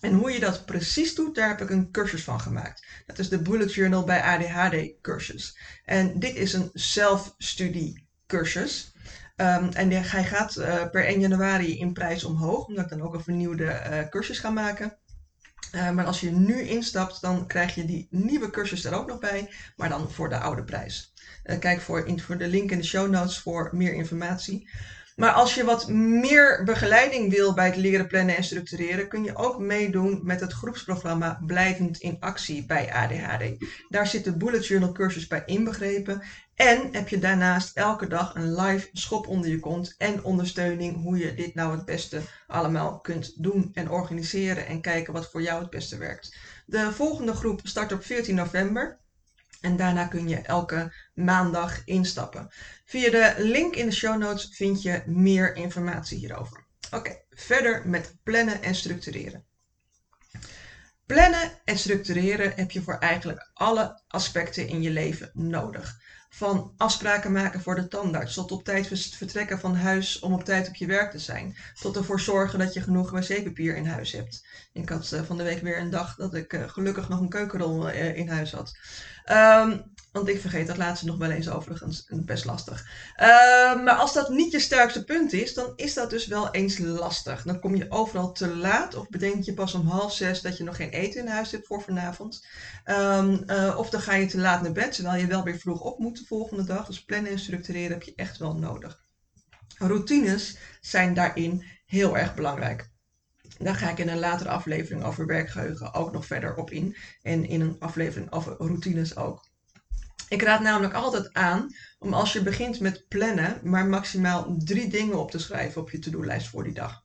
En 0.00 0.12
hoe 0.12 0.30
je 0.30 0.40
dat 0.40 0.64
precies 0.64 1.14
doet, 1.14 1.34
daar 1.34 1.48
heb 1.48 1.60
ik 1.60 1.70
een 1.70 1.90
cursus 1.90 2.24
van 2.24 2.40
gemaakt. 2.40 2.86
Dat 3.06 3.18
is 3.18 3.28
de 3.28 3.42
Bullet 3.42 3.74
Journal 3.74 4.04
bij 4.04 4.22
ADHD 4.22 5.00
cursus. 5.00 5.58
En 5.84 6.18
dit 6.18 6.34
is 6.36 6.52
een 6.52 6.70
zelfstudie 6.72 8.06
cursus. 8.26 8.92
Um, 9.36 9.68
en 9.68 9.90
hij 9.90 10.24
gaat 10.24 10.56
uh, 10.56 10.90
per 10.90 11.04
1 11.04 11.20
januari 11.20 11.78
in 11.78 11.92
prijs 11.92 12.24
omhoog, 12.24 12.66
omdat 12.66 12.84
ik 12.84 12.90
dan 12.90 13.02
ook 13.02 13.14
een 13.14 13.22
vernieuwde 13.22 13.64
uh, 13.64 14.08
cursus 14.08 14.38
ga 14.38 14.50
maken. 14.50 14.96
Uh, 15.74 15.90
maar 15.90 16.04
als 16.04 16.20
je 16.20 16.30
nu 16.30 16.60
instapt, 16.60 17.20
dan 17.20 17.46
krijg 17.46 17.74
je 17.74 17.84
die 17.84 18.06
nieuwe 18.10 18.50
cursus 18.50 18.84
er 18.84 18.94
ook 18.94 19.06
nog 19.08 19.18
bij, 19.18 19.50
maar 19.76 19.88
dan 19.88 20.10
voor 20.10 20.28
de 20.28 20.38
oude 20.38 20.64
prijs. 20.64 21.12
kijk 21.58 21.80
voor, 21.80 22.06
in, 22.06 22.20
voor 22.20 22.38
de 22.38 22.46
link 22.46 22.70
in 22.70 22.78
de 22.78 22.84
show 22.84 23.10
notes 23.10 23.38
voor 23.38 23.70
meer 23.72 23.92
informatie. 23.92 24.68
Maar 25.16 25.32
als 25.32 25.54
je 25.54 25.64
wat 25.64 25.88
meer 25.88 26.64
begeleiding 26.64 27.30
wil 27.30 27.54
bij 27.54 27.66
het 27.66 27.76
leren 27.76 28.06
plannen 28.06 28.36
en 28.36 28.44
structureren, 28.44 29.08
kun 29.08 29.24
je 29.24 29.36
ook 29.36 29.58
meedoen 29.58 30.20
met 30.22 30.40
het 30.40 30.52
groepsprogramma 30.52 31.40
Blijvend 31.46 31.98
in 31.98 32.16
Actie 32.20 32.66
bij 32.66 32.92
ADHD. 32.92 33.64
Daar 33.88 34.06
zit 34.06 34.24
de 34.24 34.36
Bullet 34.36 34.66
Journal 34.66 34.92
cursus 34.92 35.26
bij 35.26 35.42
inbegrepen. 35.46 36.22
En 36.54 36.88
heb 36.92 37.08
je 37.08 37.18
daarnaast 37.18 37.76
elke 37.76 38.06
dag 38.06 38.34
een 38.34 38.54
live 38.54 38.88
schop 38.92 39.26
onder 39.26 39.50
je 39.50 39.60
kont 39.60 39.94
en 39.98 40.24
ondersteuning 40.24 41.02
hoe 41.02 41.18
je 41.18 41.34
dit 41.34 41.54
nou 41.54 41.76
het 41.76 41.84
beste 41.84 42.20
allemaal 42.46 43.00
kunt 43.00 43.42
doen 43.42 43.70
en 43.72 43.90
organiseren 43.90 44.66
en 44.66 44.80
kijken 44.80 45.12
wat 45.12 45.30
voor 45.30 45.42
jou 45.42 45.60
het 45.60 45.70
beste 45.70 45.98
werkt. 45.98 46.36
De 46.66 46.92
volgende 46.92 47.34
groep 47.34 47.60
start 47.62 47.92
op 47.92 48.04
14 48.04 48.34
november. 48.34 48.98
En 49.62 49.76
daarna 49.76 50.06
kun 50.06 50.28
je 50.28 50.36
elke 50.36 50.92
maandag 51.14 51.84
instappen. 51.84 52.50
Via 52.84 53.10
de 53.10 53.34
link 53.38 53.76
in 53.76 53.86
de 53.86 53.92
show 53.92 54.18
notes 54.18 54.56
vind 54.56 54.82
je 54.82 55.02
meer 55.06 55.56
informatie 55.56 56.18
hierover. 56.18 56.66
Oké, 56.90 57.22
verder 57.30 57.88
met 57.88 58.16
plannen 58.22 58.62
en 58.62 58.74
structureren. 58.74 59.44
Plannen 61.06 61.50
en 61.64 61.78
structureren 61.78 62.52
heb 62.56 62.70
je 62.70 62.82
voor 62.82 62.98
eigenlijk 62.98 63.50
alle 63.54 64.02
aspecten 64.08 64.68
in 64.68 64.82
je 64.82 64.90
leven 64.90 65.30
nodig. 65.32 66.00
Van 66.34 66.72
afspraken 66.76 67.32
maken 67.32 67.60
voor 67.60 67.74
de 67.74 67.88
tandarts, 67.88 68.34
tot 68.34 68.52
op 68.52 68.64
tijd 68.64 68.86
vertrekken 69.16 69.58
van 69.60 69.74
huis 69.74 70.18
om 70.18 70.32
op 70.32 70.44
tijd 70.44 70.68
op 70.68 70.74
je 70.74 70.86
werk 70.86 71.10
te 71.10 71.18
zijn. 71.18 71.56
Tot 71.80 71.96
ervoor 71.96 72.20
zorgen 72.20 72.58
dat 72.58 72.72
je 72.72 72.80
genoeg 72.80 73.10
wc-papier 73.10 73.76
in 73.76 73.86
huis 73.86 74.12
hebt. 74.12 74.46
Ik 74.72 74.88
had 74.88 75.10
uh, 75.12 75.22
van 75.22 75.36
de 75.36 75.42
week 75.42 75.62
weer 75.62 75.78
een 75.78 75.90
dag 75.90 76.14
dat 76.14 76.34
ik 76.34 76.52
uh, 76.52 76.68
gelukkig 76.68 77.08
nog 77.08 77.20
een 77.20 77.28
keukenrol 77.28 77.88
uh, 77.88 78.16
in 78.16 78.28
huis 78.28 78.52
had. 78.52 78.76
Um, 79.30 79.91
want 80.12 80.28
ik 80.28 80.40
vergeet 80.40 80.66
dat 80.66 80.76
laatste 80.76 81.06
nog 81.06 81.16
wel 81.16 81.30
eens 81.30 81.48
overigens. 81.48 82.06
Best 82.08 82.44
lastig. 82.44 82.86
Uh, 83.16 83.26
maar 83.84 83.94
als 83.94 84.12
dat 84.12 84.28
niet 84.28 84.52
je 84.52 84.60
sterkste 84.60 85.04
punt 85.04 85.32
is, 85.32 85.54
dan 85.54 85.72
is 85.76 85.94
dat 85.94 86.10
dus 86.10 86.26
wel 86.26 86.50
eens 86.50 86.78
lastig. 86.78 87.42
Dan 87.42 87.60
kom 87.60 87.76
je 87.76 87.90
overal 87.90 88.32
te 88.32 88.56
laat. 88.56 88.94
Of 88.94 89.08
bedenk 89.08 89.44
je 89.44 89.54
pas 89.54 89.74
om 89.74 89.86
half 89.86 90.14
zes 90.14 90.40
dat 90.40 90.56
je 90.56 90.64
nog 90.64 90.76
geen 90.76 90.90
eten 90.90 91.20
in 91.20 91.28
huis 91.28 91.50
hebt 91.50 91.66
voor 91.66 91.82
vanavond. 91.82 92.46
Um, 92.84 93.42
uh, 93.46 93.74
of 93.78 93.90
dan 93.90 94.00
ga 94.00 94.14
je 94.14 94.26
te 94.26 94.38
laat 94.38 94.62
naar 94.62 94.72
bed, 94.72 94.94
terwijl 94.94 95.20
je 95.20 95.26
wel 95.26 95.42
weer 95.42 95.58
vroeg 95.58 95.80
op 95.80 95.98
moet 95.98 96.18
de 96.18 96.24
volgende 96.24 96.64
dag. 96.64 96.86
Dus 96.86 97.04
plannen 97.04 97.30
en 97.30 97.38
structureren 97.38 97.92
heb 97.92 98.02
je 98.02 98.12
echt 98.16 98.38
wel 98.38 98.54
nodig. 98.54 99.00
Routines 99.78 100.56
zijn 100.80 101.14
daarin 101.14 101.64
heel 101.86 102.16
erg 102.16 102.34
belangrijk. 102.34 102.90
Daar 103.58 103.74
ga 103.74 103.90
ik 103.90 103.98
in 103.98 104.08
een 104.08 104.18
latere 104.18 104.50
aflevering 104.50 105.04
over 105.04 105.26
werkgeheugen 105.26 105.94
ook 105.94 106.12
nog 106.12 106.26
verder 106.26 106.54
op 106.54 106.70
in. 106.70 106.96
En 107.22 107.48
in 107.48 107.60
een 107.60 107.76
aflevering 107.78 108.32
over 108.32 108.54
routines 108.58 109.16
ook. 109.16 109.50
Ik 110.32 110.42
raad 110.42 110.60
namelijk 110.60 110.94
altijd 110.94 111.32
aan 111.32 111.74
om 111.98 112.12
als 112.12 112.32
je 112.32 112.42
begint 112.42 112.80
met 112.80 113.08
plannen, 113.08 113.60
maar 113.62 113.86
maximaal 113.86 114.54
drie 114.58 114.88
dingen 114.88 115.18
op 115.18 115.30
te 115.30 115.38
schrijven 115.38 115.80
op 115.80 115.90
je 115.90 115.98
to-do-lijst 115.98 116.48
voor 116.48 116.64
die 116.64 116.72
dag 116.72 117.02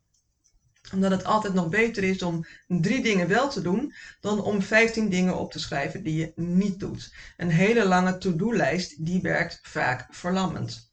omdat 0.93 1.11
het 1.11 1.23
altijd 1.23 1.53
nog 1.53 1.69
beter 1.69 2.03
is 2.03 2.21
om 2.21 2.45
drie 2.67 3.03
dingen 3.03 3.27
wel 3.27 3.49
te 3.49 3.61
doen 3.61 3.93
dan 4.19 4.41
om 4.41 4.61
15 4.61 5.09
dingen 5.09 5.37
op 5.37 5.51
te 5.51 5.59
schrijven 5.59 6.03
die 6.03 6.15
je 6.15 6.31
niet 6.35 6.79
doet. 6.79 7.13
Een 7.37 7.49
hele 7.49 7.85
lange 7.85 8.17
to-do-lijst 8.17 9.05
die 9.05 9.21
werkt 9.21 9.59
vaak 9.61 10.07
verlammend. 10.09 10.91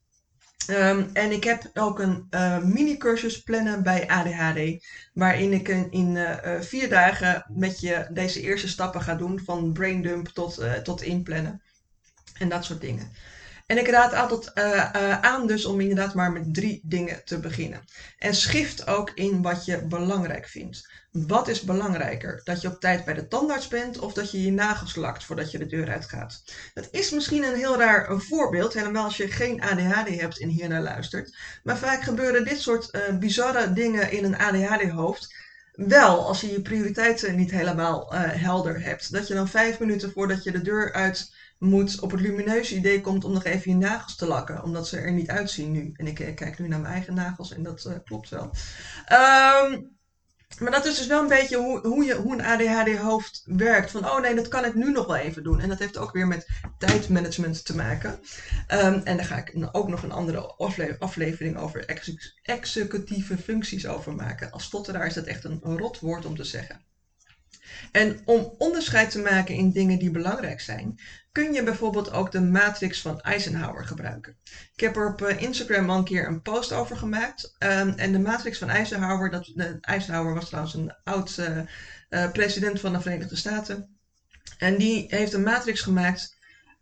Um, 0.71 1.11
en 1.13 1.31
ik 1.31 1.45
heb 1.45 1.71
ook 1.75 1.99
een 1.99 2.27
uh, 2.31 2.59
mini-cursus 2.59 3.43
plannen 3.43 3.83
bij 3.83 4.09
ADHD, 4.09 4.87
waarin 5.13 5.53
ik 5.53 5.69
in, 5.69 5.91
in 5.91 6.15
uh, 6.15 6.61
vier 6.61 6.89
dagen 6.89 7.45
met 7.49 7.81
je 7.81 8.07
deze 8.11 8.41
eerste 8.41 8.69
stappen 8.69 9.03
ga 9.03 9.15
doen, 9.15 9.41
van 9.45 9.73
braindump 9.73 10.29
tot, 10.29 10.63
tot 10.83 11.03
inplannen 11.03 11.63
en 12.39 12.49
dat 12.49 12.65
soort 12.65 12.81
dingen. 12.81 13.13
En 13.67 13.79
ik 13.79 13.89
raad 13.89 14.15
altijd 14.15 14.51
uh, 14.55 14.65
uh, 14.65 15.21
aan 15.21 15.47
dus 15.47 15.65
om 15.65 15.81
inderdaad 15.81 16.15
maar 16.15 16.33
met 16.33 16.55
drie 16.55 16.81
dingen 16.83 17.25
te 17.25 17.39
beginnen. 17.39 17.85
En 18.19 18.35
schift 18.35 18.87
ook 18.87 19.11
in 19.11 19.43
wat 19.43 19.65
je 19.65 19.87
belangrijk 19.87 20.49
vindt. 20.49 20.89
Wat 21.11 21.49
is 21.49 21.61
belangrijker? 21.61 22.41
Dat 22.45 22.61
je 22.61 22.69
op 22.69 22.81
tijd 22.81 23.05
bij 23.05 23.15
de 23.15 23.29
tandarts 23.29 23.69
bent 23.69 23.99
of 23.99 24.13
dat 24.13 24.31
je 24.31 24.43
je 24.43 24.53
nagels 24.53 24.95
lakt 24.95 25.25
voordat 25.25 25.51
je 25.51 25.59
de 25.59 25.67
deur 25.67 25.91
uitgaat? 25.91 26.43
Dat 26.75 26.89
is 26.91 27.11
misschien 27.11 27.45
een 27.45 27.55
heel 27.55 27.79
raar 27.79 28.21
voorbeeld, 28.21 28.75
helemaal 28.75 29.05
als 29.05 29.17
je 29.17 29.29
geen 29.29 29.63
ADHD 29.63 30.21
hebt 30.21 30.41
en 30.41 30.49
hier 30.49 30.69
naar 30.69 30.83
luistert. 30.83 31.37
Maar 31.63 31.79
vaak 31.79 32.03
gebeuren 32.03 32.45
dit 32.45 32.61
soort 32.61 32.89
uh, 32.95 33.19
bizarre 33.19 33.73
dingen 33.73 34.13
in 34.13 34.25
een 34.25 34.39
ADHD-hoofd. 34.39 35.35
Wel, 35.73 36.27
als 36.27 36.41
je 36.41 36.51
je 36.51 36.63
prioriteiten 36.63 37.37
niet 37.37 37.51
helemaal 37.51 38.15
helder 38.17 38.83
hebt. 38.83 39.13
Dat 39.13 39.29
je 39.29 39.35
dan 39.35 39.49
vijf 39.49 39.79
minuten 39.79 40.13
voordat 40.13 40.43
je 40.43 40.53
de 40.53 40.63
deur 40.63 40.93
uit 40.93 41.34
moet 41.59 42.01
op 42.01 42.11
het 42.11 42.21
lumineuze 42.21 42.77
idee 42.77 43.01
komt 43.01 43.25
om 43.25 43.33
nog 43.33 43.45
even 43.45 43.71
je 43.71 43.77
nagels 43.77 44.17
te 44.17 44.27
lakken, 44.27 44.63
omdat 44.63 44.89
ze 44.89 44.97
er 44.97 45.13
niet 45.13 45.31
uitzien 45.31 45.73
nu. 45.73 45.93
En 45.93 46.07
ik, 46.07 46.19
ik 46.19 46.35
kijk 46.35 46.59
nu 46.59 46.69
naar 46.69 46.81
mijn 46.81 46.93
eigen 46.93 47.15
nagels 47.15 47.53
en 47.53 47.63
dat 47.63 47.85
uh, 47.85 47.95
klopt 48.05 48.29
wel. 48.29 48.51
Um, 49.73 49.93
maar 50.59 50.71
dat 50.71 50.85
is 50.85 50.97
dus 50.97 51.07
wel 51.07 51.21
een 51.23 51.29
beetje 51.29 51.57
hoe, 51.57 51.87
hoe, 51.87 52.05
je, 52.05 52.15
hoe 52.15 52.33
een 52.33 52.45
ADHD-hoofd 52.45 53.43
werkt. 53.45 53.91
Van, 53.91 54.05
oh 54.05 54.21
nee, 54.21 54.35
dat 54.35 54.49
kan 54.49 54.65
ik 54.65 54.75
nu 54.75 54.93
nog 54.93 55.07
wel 55.07 55.17
even 55.17 55.43
doen. 55.43 55.61
En 55.61 55.69
dat 55.69 55.79
heeft 55.79 55.99
ook 55.99 56.13
weer 56.13 56.27
met 56.27 56.49
tijdmanagement 56.79 57.65
te 57.65 57.77
maken. 57.77 58.11
Um, 58.69 59.01
en 59.05 59.17
daar 59.17 59.25
ga 59.25 59.37
ik 59.37 59.69
ook 59.73 59.89
nog 59.89 60.03
een 60.03 60.13
andere 60.13 60.55
aflevering 60.99 61.59
over 61.59 61.85
executieve 62.43 63.39
functies 63.39 63.87
over 63.87 64.15
maken. 64.15 64.51
Als 64.51 64.65
stotteraar 64.65 65.07
is 65.07 65.15
dat 65.15 65.27
echt 65.27 65.45
een 65.45 65.61
rot 65.63 66.01
woord 66.01 66.25
om 66.25 66.37
te 66.37 66.45
zeggen. 66.45 66.85
En 67.93 68.21
om 68.25 68.55
onderscheid 68.59 69.11
te 69.11 69.19
maken 69.19 69.55
in 69.55 69.71
dingen 69.71 69.99
die 69.99 70.11
belangrijk 70.11 70.61
zijn, 70.61 70.99
kun 71.33 71.53
je 71.53 71.63
bijvoorbeeld 71.63 72.13
ook 72.13 72.33
de 72.33 72.41
matrix 72.41 73.01
van 73.01 73.21
Eisenhower 73.21 73.85
gebruiken. 73.85 74.37
Ik 74.75 74.81
heb 74.81 74.97
er 74.97 75.13
op 75.13 75.23
eh, 75.23 75.43
Instagram 75.43 75.91
al 75.91 75.99
een 75.99 76.05
keer 76.05 76.27
een 76.27 76.43
post 76.43 76.73
over 76.73 76.97
gemaakt. 76.97 77.57
Um, 77.59 77.89
en 77.89 78.13
de 78.13 78.19
matrix 78.19 78.59
van 78.59 78.69
Eisenhower, 78.69 79.31
dat, 79.31 79.53
de, 79.55 79.79
Eisenhower 79.81 80.35
was 80.35 80.47
trouwens 80.47 80.75
een 80.75 80.95
oud 81.05 81.39
uh, 82.11 82.31
president 82.31 82.81
van 82.81 82.93
de 82.93 83.01
Verenigde 83.01 83.37
Staten. 83.37 83.99
En 84.59 84.77
die 84.77 85.07
heeft 85.09 85.33
een 85.33 85.43
matrix 85.43 85.81
gemaakt. 85.81 86.37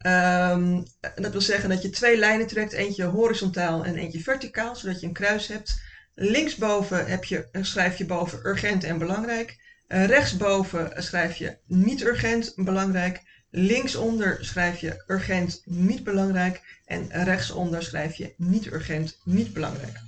Um, 0.06 0.84
dat 1.14 1.32
wil 1.32 1.40
zeggen 1.40 1.68
dat 1.68 1.82
je 1.82 1.90
twee 1.90 2.18
lijnen 2.18 2.46
trekt, 2.46 2.72
eentje 2.72 3.04
horizontaal 3.04 3.84
en 3.84 3.96
eentje 3.96 4.20
verticaal, 4.20 4.76
zodat 4.76 5.00
je 5.00 5.06
een 5.06 5.12
kruis 5.12 5.46
hebt. 5.46 5.80
Linksboven 6.14 7.06
heb 7.06 7.24
je, 7.24 7.48
schrijf 7.60 7.98
je 7.98 8.06
boven 8.06 8.46
urgent 8.46 8.84
en 8.84 8.98
belangrijk. 8.98 9.61
Rechtsboven 9.92 11.02
schrijf 11.02 11.36
je 11.36 11.56
niet 11.66 12.02
urgent, 12.02 12.52
belangrijk. 12.56 13.22
Linksonder 13.50 14.38
schrijf 14.40 14.78
je 14.78 15.04
urgent, 15.06 15.62
niet 15.64 16.04
belangrijk. 16.04 16.80
En 16.84 17.24
rechtsonder 17.24 17.82
schrijf 17.82 18.14
je 18.14 18.34
niet 18.36 18.66
urgent, 18.66 19.18
niet 19.24 19.52
belangrijk. 19.52 20.00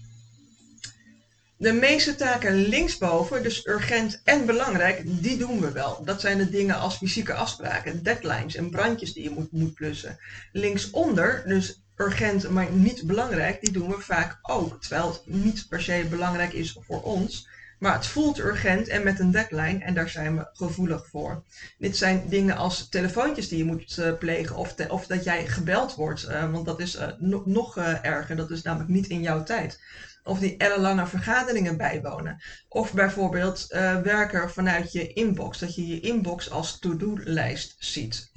De 1.57 1.73
meeste 1.73 2.15
taken 2.15 2.55
linksboven, 2.55 3.43
dus 3.43 3.67
urgent 3.67 4.21
en 4.25 4.47
belangrijk, 4.47 5.03
die 5.05 5.37
doen 5.37 5.61
we 5.61 5.73
wel. 5.73 6.05
Dat 6.05 6.21
zijn 6.21 6.39
de 6.39 6.51
dingen 6.51 6.79
als 6.79 6.97
fysieke 6.97 7.35
afspraken, 7.35 8.03
deadlines 8.03 8.55
en 8.55 8.71
brandjes 8.71 9.13
die 9.13 9.23
je 9.23 9.31
moet, 9.31 9.53
moet 9.53 9.75
plussen. 9.75 10.19
Linksonder, 10.53 11.43
dus 11.47 11.83
urgent 11.97 12.51
maar 12.51 12.71
niet 12.71 13.03
belangrijk, 13.03 13.61
die 13.61 13.73
doen 13.73 13.89
we 13.89 14.01
vaak 14.01 14.39
ook. 14.43 14.81
Terwijl 14.81 15.13
het 15.13 15.23
niet 15.25 15.69
per 15.69 15.83
se 15.83 16.07
belangrijk 16.11 16.53
is 16.53 16.79
voor 16.81 17.03
ons. 17.03 17.49
Maar 17.85 17.93
het 17.93 18.07
voelt 18.07 18.39
urgent 18.39 18.89
en 18.89 19.03
met 19.03 19.21
een 19.21 19.31
deadline 19.31 19.79
en 19.85 19.95
daar 19.95 20.09
zijn 20.09 20.37
we 20.37 20.49
gevoelig 20.53 21.07
voor. 21.07 21.45
Dit 21.79 21.97
zijn 21.97 22.29
dingen 22.29 22.57
als 22.57 22.89
telefoontjes 22.89 23.49
die 23.49 23.59
je 23.59 23.65
moet 23.65 23.97
uh, 23.97 24.19
plegen 24.19 24.57
of, 24.57 24.75
of, 24.89 25.07
dat 25.07 25.25
jij 25.25 25.47
gebeld 25.47 25.95
wordt, 25.95 26.29
uh, 26.29 26.51
want 26.51 26.67
dat 26.67 26.81
is 26.81 26.99
no 27.19 27.43
nog 27.45 27.77
erger, 27.77 28.37
dat 28.37 28.51
is 28.51 28.63
namelijk 28.63 28.91
niet 28.91 29.07
in 29.07 29.23
jouw 29.23 29.43
tijd. 29.43 29.81
Of 30.23 30.39
die 30.39 30.57
ellenlange 30.57 31.07
vergaderingen 31.07 31.77
bijwonen. 31.77 32.43
Of 32.69 32.93
bijvoorbeeld 32.93 33.67
werken 34.03 34.51
vanuit 34.51 34.93
je 34.93 35.13
inbox, 35.13 35.59
dat 35.59 35.75
je 35.75 35.87
je 35.87 36.01
inbox 36.01 36.51
als 36.51 36.79
to-do-lijst 36.79 37.77
ziet. 37.79 38.31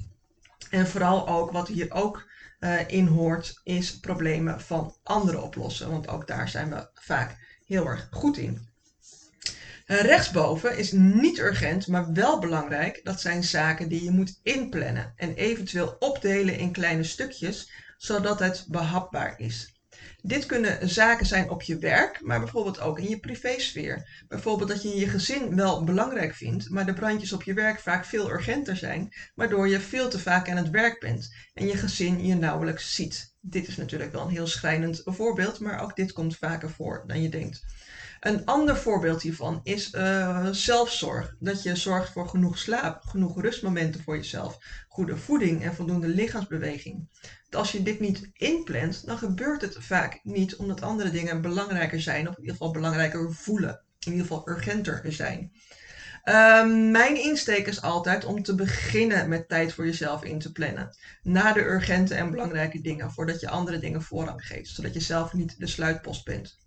En 0.70 0.86
vooral 0.86 1.28
ook, 1.28 1.50
wat 1.50 1.68
hier 1.68 1.92
ook 1.92 2.28
in 2.86 3.06
hoort, 3.06 3.60
is 3.64 4.00
problemen 4.00 4.60
van 4.60 4.94
anderen 5.02 5.42
oplossen, 5.42 5.90
want 5.90 6.08
ook 6.08 6.26
daar 6.26 6.48
zijn 6.48 6.70
we 6.70 6.88
vaak 6.94 7.36
heel 7.66 7.86
erg 7.86 8.08
goed 8.10 8.36
in. 8.36 8.68
Eh, 9.88 10.00
rechtsboven 10.00 10.76
is 10.76 10.92
niet 10.92 11.38
urgent, 11.38 11.86
maar 11.86 12.12
wel 12.12 12.38
belangrijk. 12.38 13.00
Dat 13.02 13.20
zijn 13.20 13.44
zaken 13.44 13.88
die 13.88 14.04
je 14.04 14.10
moet 14.10 14.40
inplannen 14.42 15.12
en 15.16 15.34
eventueel 15.34 15.96
opdelen 15.98 16.58
in 16.58 16.72
kleine 16.72 17.04
stukjes, 17.04 17.70
zodat 17.96 18.38
het 18.38 18.64
behapbaar 18.68 19.34
is. 19.40 19.76
Dit 20.22 20.46
kunnen 20.46 20.88
zaken 20.88 21.26
zijn 21.26 21.50
op 21.50 21.62
je 21.62 21.78
werk, 21.78 22.20
maar 22.22 22.40
bijvoorbeeld 22.40 22.80
ook 22.80 22.98
in 22.98 23.08
je 23.08 23.18
privésfeer. 23.18 24.24
Bijvoorbeeld 24.28 24.68
dat 24.68 24.82
je 24.82 24.96
je 24.96 25.08
gezin 25.08 25.56
wel 25.56 25.84
belangrijk 25.84 26.34
vindt, 26.34 26.70
maar 26.70 26.86
de 26.86 26.94
brandjes 26.94 27.32
op 27.32 27.42
je 27.42 27.54
werk 27.54 27.80
vaak 27.80 28.04
veel 28.04 28.30
urgenter 28.30 28.76
zijn, 28.76 29.14
waardoor 29.34 29.68
je 29.68 29.80
veel 29.80 30.08
te 30.08 30.18
vaak 30.18 30.50
aan 30.50 30.56
het 30.56 30.70
werk 30.70 31.00
bent 31.00 31.34
en 31.54 31.66
je 31.66 31.76
gezin 31.76 32.26
je 32.26 32.34
nauwelijks 32.34 32.94
ziet. 32.94 33.36
Dit 33.40 33.68
is 33.68 33.76
natuurlijk 33.76 34.12
wel 34.12 34.22
een 34.22 34.28
heel 34.28 34.46
schrijnend 34.46 35.02
voorbeeld, 35.04 35.60
maar 35.60 35.80
ook 35.82 35.96
dit 35.96 36.12
komt 36.12 36.36
vaker 36.36 36.70
voor 36.70 37.04
dan 37.06 37.22
je 37.22 37.28
denkt. 37.28 37.64
Een 38.20 38.44
ander 38.44 38.76
voorbeeld 38.76 39.22
hiervan 39.22 39.60
is 39.62 39.92
uh, 39.92 40.48
zelfzorg. 40.50 41.36
Dat 41.38 41.62
je 41.62 41.76
zorgt 41.76 42.12
voor 42.12 42.28
genoeg 42.28 42.58
slaap, 42.58 43.02
genoeg 43.02 43.40
rustmomenten 43.40 44.02
voor 44.02 44.16
jezelf, 44.16 44.58
goede 44.88 45.16
voeding 45.16 45.62
en 45.62 45.74
voldoende 45.74 46.08
lichaamsbeweging. 46.08 47.08
Als 47.50 47.72
je 47.72 47.82
dit 47.82 48.00
niet 48.00 48.30
inplant, 48.32 49.06
dan 49.06 49.18
gebeurt 49.18 49.62
het 49.62 49.76
vaak 49.78 50.20
niet 50.22 50.56
omdat 50.56 50.82
andere 50.82 51.10
dingen 51.10 51.40
belangrijker 51.40 52.00
zijn, 52.00 52.28
of 52.28 52.34
in 52.34 52.40
ieder 52.40 52.56
geval 52.56 52.72
belangrijker 52.72 53.32
voelen, 53.32 53.82
in 53.98 54.12
ieder 54.12 54.26
geval 54.26 54.48
urgenter 54.48 55.12
zijn. 55.12 55.52
Uh, 56.24 56.90
mijn 56.90 57.22
insteek 57.22 57.66
is 57.66 57.82
altijd 57.82 58.24
om 58.24 58.42
te 58.42 58.54
beginnen 58.54 59.28
met 59.28 59.48
tijd 59.48 59.72
voor 59.72 59.86
jezelf 59.86 60.24
in 60.24 60.38
te 60.38 60.52
plannen. 60.52 60.96
Na 61.22 61.52
de 61.52 61.64
urgente 61.64 62.14
en 62.14 62.30
belangrijke 62.30 62.80
dingen, 62.80 63.12
voordat 63.12 63.40
je 63.40 63.48
andere 63.48 63.78
dingen 63.78 64.02
voorrang 64.02 64.46
geeft, 64.46 64.70
zodat 64.70 64.94
je 64.94 65.00
zelf 65.00 65.32
niet 65.32 65.58
de 65.58 65.66
sluitpost 65.66 66.24
bent. 66.24 66.58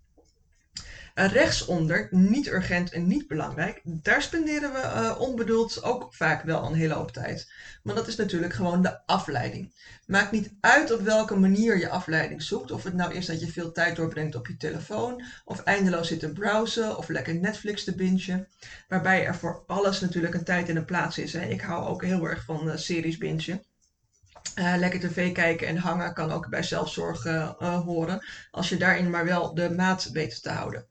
Rechtsonder, 1.14 2.08
niet 2.10 2.46
urgent 2.46 2.92
en 2.92 3.06
niet 3.06 3.28
belangrijk, 3.28 3.80
daar 3.84 4.22
spenderen 4.22 4.72
we 4.72 4.78
uh, 4.78 5.20
onbedoeld 5.20 5.82
ook 5.82 6.14
vaak 6.14 6.42
wel 6.42 6.64
een 6.64 6.74
hele 6.74 6.94
hoop 6.94 7.10
tijd. 7.10 7.52
Maar 7.82 7.94
dat 7.94 8.08
is 8.08 8.16
natuurlijk 8.16 8.52
gewoon 8.52 8.82
de 8.82 9.06
afleiding. 9.06 9.74
Maakt 10.06 10.30
niet 10.30 10.54
uit 10.60 10.92
op 10.92 11.00
welke 11.00 11.36
manier 11.36 11.78
je 11.78 11.88
afleiding 11.88 12.42
zoekt. 12.42 12.70
Of 12.70 12.82
het 12.82 12.94
nou 12.94 13.14
is 13.14 13.26
dat 13.26 13.40
je 13.40 13.52
veel 13.52 13.72
tijd 13.72 13.96
doorbrengt 13.96 14.34
op 14.34 14.46
je 14.46 14.56
telefoon, 14.56 15.24
of 15.44 15.62
eindeloos 15.62 16.08
zit 16.08 16.20
te 16.20 16.32
browsen, 16.32 16.98
of 16.98 17.08
lekker 17.08 17.34
Netflix 17.34 17.84
te 17.84 17.94
bingen. 17.94 18.48
Waarbij 18.88 19.26
er 19.26 19.34
voor 19.34 19.64
alles 19.66 20.00
natuurlijk 20.00 20.34
een 20.34 20.44
tijd 20.44 20.68
en 20.68 20.76
een 20.76 20.84
plaats 20.84 21.18
is. 21.18 21.34
Ik 21.34 21.60
hou 21.60 21.86
ook 21.86 22.04
heel 22.04 22.24
erg 22.24 22.44
van 22.44 22.68
uh, 22.68 22.76
series 22.76 23.18
bingen. 23.18 23.64
Lekker 24.54 25.00
tv 25.00 25.32
kijken 25.32 25.66
en 25.66 25.76
hangen 25.76 26.14
kan 26.14 26.32
ook 26.32 26.48
bij 26.48 26.62
zelfzorg 26.62 27.22
horen. 27.58 28.26
Als 28.50 28.68
je 28.68 28.76
daarin 28.76 29.10
maar 29.10 29.24
wel 29.24 29.54
de 29.54 29.70
maat 29.70 30.10
weet 30.12 30.42
te 30.42 30.50
houden. 30.50 30.86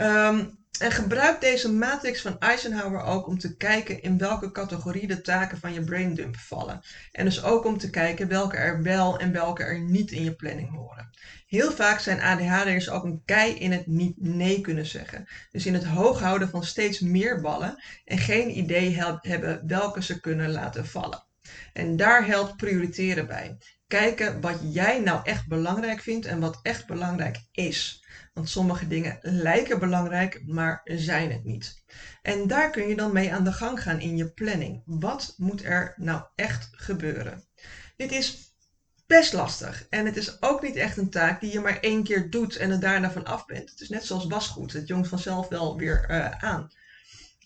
Um, 0.00 0.58
en 0.78 0.90
gebruik 0.90 1.40
deze 1.40 1.72
matrix 1.72 2.20
van 2.20 2.38
Eisenhower 2.38 3.02
ook 3.02 3.26
om 3.26 3.38
te 3.38 3.56
kijken 3.56 4.02
in 4.02 4.18
welke 4.18 4.50
categorie 4.50 5.06
de 5.06 5.20
taken 5.20 5.58
van 5.58 5.72
je 5.72 5.84
braindump 5.84 6.36
vallen. 6.36 6.80
En 7.12 7.24
dus 7.24 7.42
ook 7.42 7.64
om 7.64 7.78
te 7.78 7.90
kijken 7.90 8.28
welke 8.28 8.56
er 8.56 8.82
wel 8.82 9.18
en 9.18 9.32
welke 9.32 9.62
er 9.62 9.80
niet 9.80 10.10
in 10.10 10.24
je 10.24 10.34
planning 10.34 10.70
horen. 10.70 11.10
Heel 11.46 11.72
vaak 11.72 11.98
zijn 11.98 12.20
ADHD'ers 12.20 12.90
ook 12.90 13.04
een 13.04 13.22
kei 13.24 13.54
in 13.54 13.72
het 13.72 13.86
niet 13.86 14.14
nee 14.16 14.60
kunnen 14.60 14.86
zeggen. 14.86 15.28
Dus 15.50 15.66
in 15.66 15.74
het 15.74 15.84
hoog 15.84 16.20
houden 16.20 16.48
van 16.48 16.64
steeds 16.64 17.00
meer 17.00 17.40
ballen 17.40 17.82
en 18.04 18.18
geen 18.18 18.58
idee 18.58 19.02
hebben 19.20 19.62
welke 19.66 20.02
ze 20.02 20.20
kunnen 20.20 20.50
laten 20.50 20.86
vallen. 20.86 21.26
En 21.72 21.96
daar 21.96 22.26
helpt 22.26 22.56
prioriteren 22.56 23.26
bij. 23.26 23.56
kijken 23.86 24.40
wat 24.40 24.60
jij 24.62 25.00
nou 25.00 25.20
echt 25.24 25.46
belangrijk 25.46 26.00
vindt 26.00 26.26
en 26.26 26.40
wat 26.40 26.58
echt 26.62 26.86
belangrijk 26.86 27.38
is. 27.52 28.02
Want 28.38 28.50
sommige 28.50 28.86
dingen 28.86 29.18
lijken 29.22 29.78
belangrijk, 29.78 30.42
maar 30.46 30.80
zijn 30.84 31.32
het 31.32 31.44
niet. 31.44 31.82
En 32.22 32.46
daar 32.46 32.70
kun 32.70 32.88
je 32.88 32.96
dan 32.96 33.12
mee 33.12 33.32
aan 33.32 33.44
de 33.44 33.52
gang 33.52 33.82
gaan 33.82 34.00
in 34.00 34.16
je 34.16 34.30
planning. 34.32 34.82
Wat 34.84 35.34
moet 35.36 35.64
er 35.64 35.94
nou 35.96 36.22
echt 36.34 36.68
gebeuren? 36.72 37.44
Dit 37.96 38.12
is 38.12 38.54
best 39.06 39.32
lastig. 39.32 39.86
En 39.88 40.06
het 40.06 40.16
is 40.16 40.42
ook 40.42 40.62
niet 40.62 40.76
echt 40.76 40.96
een 40.96 41.10
taak 41.10 41.40
die 41.40 41.52
je 41.52 41.60
maar 41.60 41.80
één 41.80 42.02
keer 42.02 42.30
doet 42.30 42.56
en 42.56 42.70
er 42.70 42.80
daarna 42.80 43.10
van 43.10 43.24
af 43.24 43.46
bent. 43.46 43.70
Het 43.70 43.80
is 43.80 43.88
net 43.88 44.04
zoals 44.04 44.26
wasgoed. 44.26 44.72
Het 44.72 44.88
jongt 44.88 45.08
vanzelf 45.08 45.48
wel 45.48 45.76
weer 45.76 46.06
uh, 46.10 46.30
aan. 46.30 46.70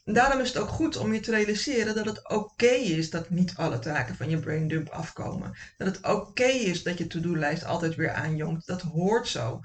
Daarom 0.04 0.40
is 0.40 0.48
het 0.48 0.62
ook 0.62 0.68
goed 0.68 0.96
om 0.96 1.12
je 1.12 1.20
te 1.20 1.30
realiseren 1.30 1.94
dat 1.94 2.04
het 2.04 2.28
oké 2.28 2.66
is 2.66 3.10
dat 3.10 3.30
niet 3.30 3.54
alle 3.56 3.78
taken 3.78 4.16
van 4.16 4.30
je 4.30 4.38
braindump 4.38 4.88
afkomen. 4.88 5.56
Dat 5.76 5.88
het 5.88 6.06
oké 6.06 6.44
is 6.44 6.82
dat 6.82 6.98
je 6.98 7.06
to-do-lijst 7.06 7.64
altijd 7.64 7.94
weer 7.94 8.12
aanjongt. 8.12 8.66
Dat 8.66 8.80
hoort 8.80 9.28
zo. 9.28 9.60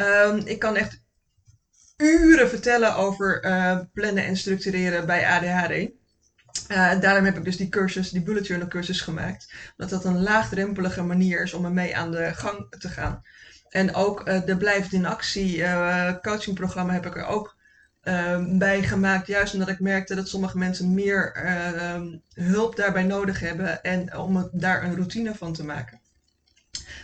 Um, 0.00 0.36
ik 0.44 0.58
kan 0.58 0.76
echt 0.76 1.02
uren 1.96 2.48
vertellen 2.48 2.94
over 2.96 3.44
uh, 3.44 3.78
plannen 3.92 4.24
en 4.24 4.36
structureren 4.36 5.06
bij 5.06 5.26
ADHD. 5.26 5.90
Uh, 6.68 7.00
daarom 7.00 7.24
heb 7.24 7.36
ik 7.36 7.44
dus 7.44 7.56
die 7.56 7.68
cursus, 7.68 8.10
die 8.10 8.22
bullet 8.22 8.46
journal 8.46 8.68
cursus 8.68 9.00
gemaakt. 9.00 9.54
Omdat 9.76 10.02
dat 10.02 10.04
een 10.04 10.22
laagdrempelige 10.22 11.02
manier 11.02 11.42
is 11.42 11.52
om 11.52 11.64
ermee 11.64 11.96
aan 11.96 12.10
de 12.10 12.34
gang 12.34 12.76
te 12.78 12.88
gaan. 12.88 13.22
En 13.68 13.94
ook 13.94 14.28
uh, 14.28 14.44
de 14.44 14.56
Blijft 14.56 14.92
in 14.92 15.06
Actie 15.06 15.64
coachingprogramma 16.20 16.92
heb 16.92 17.06
ik 17.06 17.16
er 17.16 17.26
ook 17.26 17.60
bij 18.58 18.82
gemaakt. 18.82 19.26
Juist 19.26 19.52
omdat 19.52 19.68
ik 19.68 19.80
merkte 19.80 20.14
dat 20.14 20.28
sommige 20.28 20.58
mensen 20.58 20.94
meer 20.94 21.32
hulp 22.34 22.76
daarbij 22.76 23.02
nodig 23.02 23.40
hebben. 23.40 23.82
En 23.82 24.16
om 24.16 24.48
daar 24.52 24.84
een 24.84 24.94
routine 24.94 25.34
van 25.34 25.52
te 25.52 25.64
maken. 25.64 26.01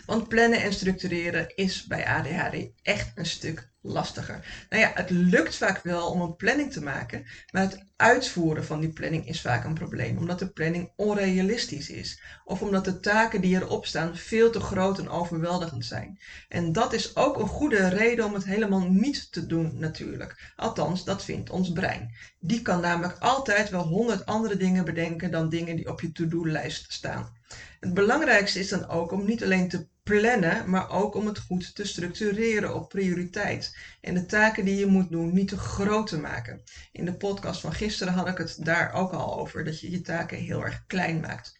Want 0.09 0.27
plannen 0.27 0.61
en 0.61 0.73
structureren 0.73 1.55
is 1.55 1.85
bij 1.85 2.05
ADHD 2.05 2.69
echt 2.81 3.11
een 3.15 3.25
stuk 3.25 3.69
lastiger. 3.81 4.65
Nou 4.69 4.81
ja, 4.81 4.91
het 4.93 5.09
lukt 5.09 5.55
vaak 5.55 5.83
wel 5.83 6.11
om 6.11 6.21
een 6.21 6.35
planning 6.35 6.71
te 6.71 6.81
maken, 6.81 7.25
maar 7.51 7.61
het 7.61 7.85
uitvoeren 7.95 8.65
van 8.65 8.79
die 8.79 8.93
planning 8.93 9.27
is 9.27 9.41
vaak 9.41 9.63
een 9.63 9.73
probleem, 9.73 10.17
omdat 10.17 10.39
de 10.39 10.49
planning 10.49 10.91
onrealistisch 10.95 11.89
is. 11.89 12.21
Of 12.45 12.61
omdat 12.61 12.85
de 12.85 12.99
taken 12.99 13.41
die 13.41 13.55
erop 13.55 13.85
staan 13.85 14.15
veel 14.15 14.51
te 14.51 14.59
groot 14.59 14.99
en 14.99 15.09
overweldigend 15.09 15.85
zijn. 15.85 16.19
En 16.47 16.71
dat 16.71 16.93
is 16.93 17.15
ook 17.15 17.39
een 17.39 17.47
goede 17.47 17.87
reden 17.87 18.25
om 18.25 18.33
het 18.33 18.45
helemaal 18.45 18.91
niet 18.91 19.31
te 19.31 19.45
doen 19.45 19.79
natuurlijk. 19.79 20.53
Althans, 20.55 21.03
dat 21.03 21.23
vindt 21.23 21.49
ons 21.49 21.71
brein. 21.71 22.15
Die 22.39 22.61
kan 22.61 22.81
namelijk 22.81 23.17
altijd 23.19 23.69
wel 23.69 23.83
honderd 23.83 24.25
andere 24.25 24.57
dingen 24.57 24.85
bedenken 24.85 25.31
dan 25.31 25.49
dingen 25.49 25.75
die 25.75 25.89
op 25.89 26.01
je 26.01 26.11
to-do-lijst 26.11 26.93
staan. 26.93 27.37
Het 27.79 27.93
belangrijkste 27.93 28.59
is 28.59 28.69
dan 28.69 28.87
ook 28.87 29.11
om 29.11 29.25
niet 29.25 29.43
alleen 29.43 29.69
te 29.69 29.87
plannen, 30.09 30.69
maar 30.69 30.89
ook 30.89 31.15
om 31.15 31.25
het 31.25 31.39
goed 31.39 31.75
te 31.75 31.87
structureren 31.87 32.75
op 32.75 32.89
prioriteit. 32.89 33.77
En 34.01 34.13
de 34.13 34.25
taken 34.25 34.65
die 34.65 34.75
je 34.75 34.85
moet 34.85 35.09
doen 35.09 35.33
niet 35.33 35.47
te 35.47 35.57
groot 35.57 36.07
te 36.07 36.19
maken. 36.19 36.61
In 36.91 37.05
de 37.05 37.13
podcast 37.13 37.61
van 37.61 37.73
gisteren 37.73 38.13
had 38.13 38.27
ik 38.27 38.37
het 38.37 38.57
daar 38.59 38.93
ook 38.93 39.11
al 39.11 39.39
over, 39.39 39.63
dat 39.63 39.79
je 39.79 39.91
je 39.91 40.01
taken 40.01 40.37
heel 40.37 40.65
erg 40.65 40.83
klein 40.87 41.19
maakt. 41.19 41.57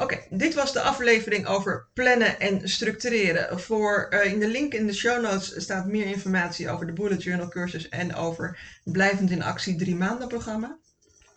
Oké, 0.00 0.20
dit 0.30 0.54
was 0.54 0.72
de 0.72 0.80
aflevering 0.80 1.46
over 1.46 1.88
plannen 1.94 2.40
en 2.40 2.68
structureren. 2.68 3.60
Voor, 3.60 4.06
uh, 4.10 4.32
in 4.32 4.38
de 4.38 4.48
link 4.48 4.72
in 4.72 4.86
de 4.86 4.94
show 4.94 5.22
notes 5.22 5.62
staat 5.62 5.86
meer 5.86 6.06
informatie 6.06 6.70
over 6.70 6.86
de 6.86 6.92
Bullet 6.92 7.22
Journal 7.22 7.48
cursus 7.48 7.88
en 7.88 8.14
over 8.14 8.58
Blijvend 8.84 9.30
in 9.30 9.42
Actie 9.42 9.76
3 9.76 9.96
maanden 9.96 10.28
programma. 10.28 10.78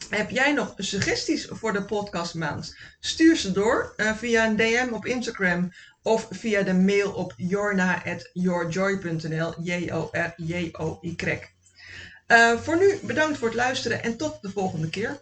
Heb 0.09 0.29
jij 0.29 0.53
nog 0.53 0.73
suggesties 0.77 1.47
voor 1.49 1.73
de 1.73 1.85
podcastmaand? 1.85 2.77
Stuur 2.99 3.35
ze 3.35 3.51
door 3.51 3.93
uh, 3.97 4.15
via 4.15 4.45
een 4.45 4.55
DM 4.55 4.87
op 4.93 5.05
Instagram 5.05 5.71
of 6.07 6.27
via 6.29 6.63
de 6.63 6.73
mail 6.73 7.11
op 7.11 7.33
jorna.yourjoy.nl. 7.37 9.53
J-O-R-J-O-Y. 9.61 11.39
Uh, 12.27 12.59
voor 12.59 12.77
nu 12.77 12.99
bedankt 13.03 13.37
voor 13.37 13.47
het 13.47 13.57
luisteren 13.57 14.03
en 14.03 14.17
tot 14.17 14.41
de 14.41 14.49
volgende 14.49 14.89
keer. 14.89 15.21